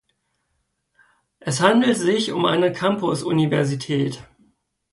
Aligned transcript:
Es 1.39 1.61
handelt 1.61 1.95
sich 1.95 2.31
um 2.31 2.45
eine 2.47 2.73
Campusuniversität. 2.73 4.23